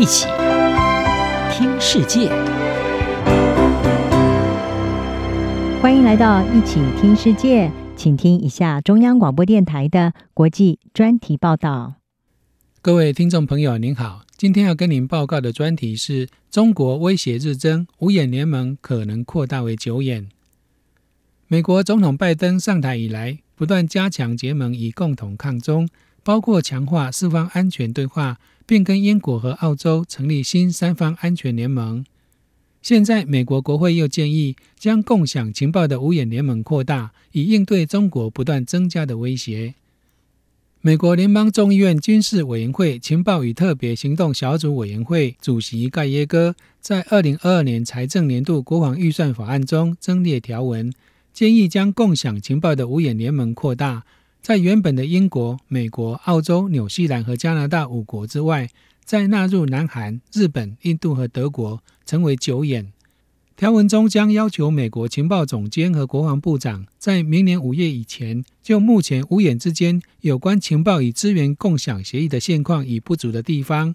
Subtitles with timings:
[0.00, 0.24] 一起
[1.52, 2.30] 听世界，
[5.82, 11.96] 欢迎来到一起听世界，请听一下中央广播电台的国际专题报道。
[12.80, 20.30] 各位听众朋友，您好，今天要跟您报告的专题是中国威胁日增，五眼联盟可能扩大为九眼。
[21.46, 25.86] 美国总统拜登上台以来，不断加强结盟以共同抗中，
[26.30, 32.04] 包括强化四方安全对话，并跟英国和澳洲成立新三方安全联盟。
[32.80, 39.74] 现在，美国国会又建议将共享情报的五眼联盟扩大，以应对中国不断增加的威胁。
[40.80, 50.92] 美国联邦众议院军事委员会情报与特别行动小组委员会主席盖耶戈在二零二二年财政年度国防预算法案中增列条文。
[51.32, 54.04] 建议将共享情报的五眼联盟扩大，
[54.42, 58.68] 在原本的英国、美国、澳洲、纽西兰和加拿大五国之外，
[59.04, 62.92] 再纳入南韩、日本、印度和德国，成为九眼。
[63.56, 73.94] 条文中将要求美国情报总监和国防部长在明年五月以前，就目前五眼之间有关情报与资源共享协议的现况与不足的地方，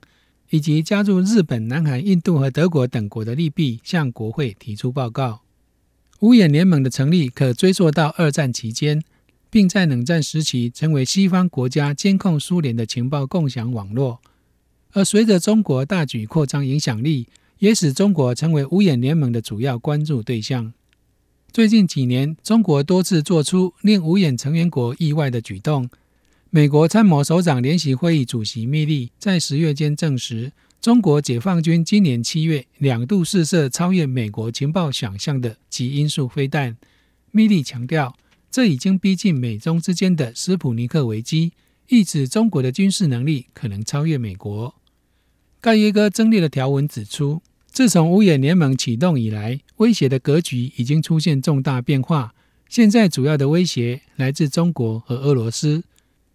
[0.51, 5.41] 以及加入日本、南韩、印度和德国等国的利弊，向国会提出报告。
[6.19, 9.03] 五眼联盟的成立可追溯到二战期间，
[9.55, 14.19] 并在冷战时期成为西方国家监控苏联的情报共享网络。
[14.91, 20.73] 而随着中国大举扩张影响力，也使中国成为五眼联盟的主要关注对象。
[21.53, 25.89] 最近几年，中国多次做出令五眼成员国意外的举动。
[26.49, 30.51] 美国参谋首长联席会议主席密利在十月间证实。
[30.81, 36.75] 中国解放军今年七月两度试射超越美国情报想象的极音速飞弹。
[37.31, 38.15] 密利强调，
[38.55, 41.51] 这已经逼近美中之间的斯普尼克危机，
[41.89, 44.73] 意指中国的军事能力可能超越美国。
[45.59, 52.33] 盖耶戈增列的条文指出，自从五眼联盟启动以来，威胁的格局已经出现重大变化。
[52.69, 55.83] 现在主要的威胁来自中国和俄罗斯。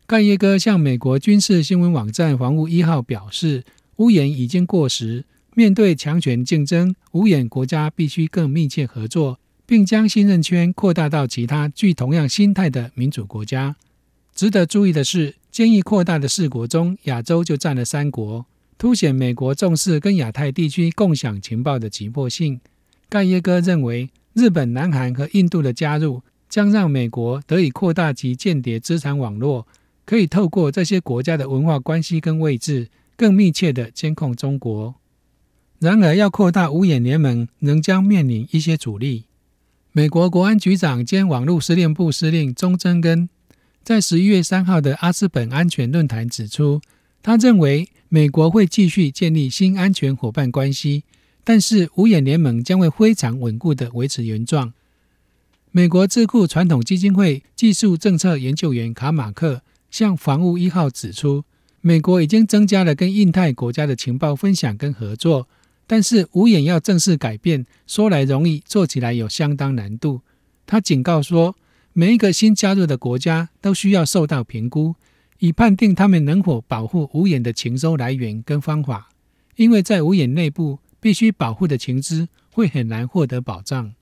[0.06, 3.64] 盖耶戈向美国军事新闻网站防务一号表示。
[3.96, 5.24] 五眼已经过时，
[5.54, 13.76] 面对强权竞争，五眼国家必须更密切合作，并将信任圈扩大到其他具同样心态的民主国家。
[14.34, 18.44] 值得注意的是，建议扩大的四国中，亚洲就占了三国，
[18.76, 22.60] 凸显美国重视跟亚太地区共享情报的急迫性。
[23.08, 29.68] 盖耶戈认为，日本、南韩和印度的加入，将让美国得以扩大其间谍资产网络，
[30.04, 32.88] 可以透过这些国家的文化关系跟位置。
[33.16, 34.96] 更密切地监控中国。
[35.78, 39.26] 然而，要扩大五眼联盟，仍将面临一些阻力。
[39.92, 43.28] 美国国安局长兼网络司令部司令钟贞根
[43.82, 46.80] 在十一月三号的阿斯本安全论坛指出，
[47.20, 51.02] 他认为美国会继续建立新安全伙伴关系，
[51.42, 54.72] 但是五眼联盟将会非常稳固地维持原状。
[55.72, 61.44] 美国智库传统基金会技术政策研究员卡马克向防务一号指出。
[61.82, 65.48] 美国已经增加了跟印太国家的情报分享跟合作，
[65.90, 70.20] 但是五眼要正式改变，说来容易，做起来有相当难度。
[70.64, 71.56] 他警告说，
[71.92, 74.94] 每一个新加入的国家都需要受到评估，
[75.40, 79.08] 以判定他们能否保护五眼的情收来源跟方法，
[79.56, 83.92] 因为在五眼内部必须保护的情资会很难获得保障。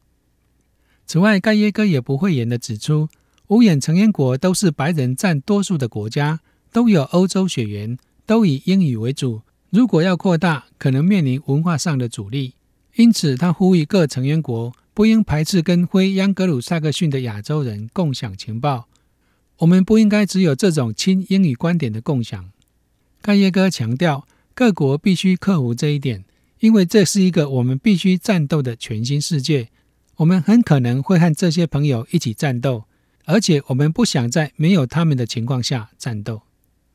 [1.06, 3.08] 此外，盖耶戈也不讳言地指出，
[3.46, 6.40] 五眼成员国都是白人占多数的国家。
[6.70, 7.96] 都有欧洲血缘，
[8.26, 9.40] 都以英语为主。
[9.70, 12.54] 如果要扩大，可能面临文化上的阻力。
[12.96, 18.88] 因此，他呼吁各成员国不应排斥跟非盎格鲁撒克逊的亚洲人共享情报。
[19.58, 22.50] 我们不应该只有这种亲英语观点的共享。
[23.20, 26.24] 盖耶戈强调，各国必须克服这一点，
[26.60, 29.68] 因为这是一个我们必须战斗的全新世界。
[30.16, 32.84] 我们很可能会和这些朋友一起战斗，
[33.26, 36.42] 而且我们不想在没有他们的情况下战斗。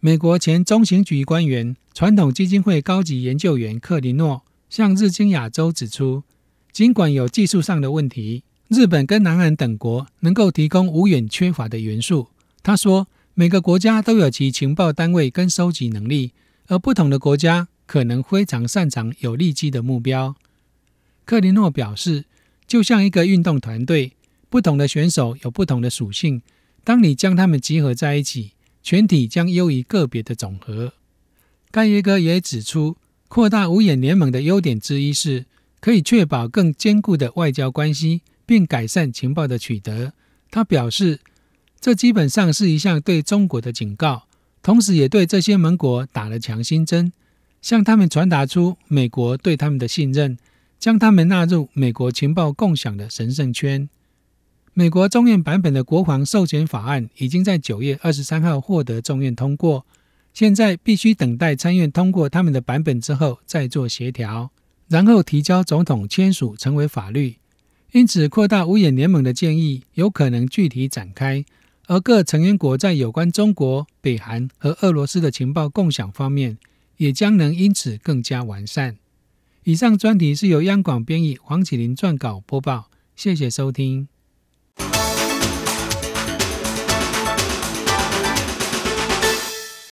[0.06, 6.23] 美国前中情局官员、传统基金会高级研究员克林诺向日经亚洲指出，
[6.73, 12.28] 尽管有技术上的问题，日本跟南韩等国能够提供无远缺乏的元素。
[12.61, 16.34] 他说，每个国家都有其情报单位跟收集能力，
[16.67, 20.35] 而不同的国家可能非常擅长有利基的目标。
[21.23, 22.26] 克林诺表示，
[22.67, 24.11] 就像一个运动团队，
[24.50, 26.41] 不同的选手有不同的属性，
[26.84, 28.52] 当你将他们集合在一起。
[28.84, 30.94] 全体将优于个别的总和。
[31.72, 32.97] 盖耶戈也指出，
[33.28, 35.46] 扩大五眼联盟的优点之一是
[35.80, 40.14] 可以确保更坚固的外交关系，并改善情报的取得。
[40.52, 41.20] 他表示，
[41.82, 44.28] 这基本上是一项对中国的警告，
[44.62, 47.12] 同时也对这些盟国打了强心针。
[47.62, 50.38] 向他们传达出美国对他们的信任，
[50.78, 53.88] 将他们纳入美国情报共享的神圣圈。
[54.75, 59.85] 美国众院版本的国防授权法案已经在九月二十三号获得众院通过，
[60.34, 64.49] 现在必须等待参院通过他们的版本之后再做协调，
[64.87, 67.35] 然后提交总统签署成为法律。
[67.91, 71.46] 因此，扩大五眼联盟的建议有可能具体展开，
[71.85, 76.58] 而各成员国在有关中国、北韩和俄罗斯的情报共享方面，
[76.97, 78.97] 也将能因此更加完善。
[79.66, 84.08] 以上专题是由央广编译黄启麟撰稿播报，谢谢收听。